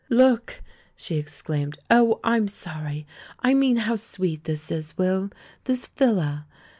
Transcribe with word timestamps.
"Look!" 0.09 0.63
she 0.95 1.17
exclaimed. 1.17 1.77
"Oh! 1.91 2.19
I'm 2.23 2.47
sorry.... 2.47 3.05
I 3.41 3.53
mean 3.53 3.75
how 3.77 3.95
sweet 3.97 4.45
this 4.45 4.71
is, 4.71 4.97
Will, 4.97 5.29
this 5.65 5.85
villa. 5.85 6.47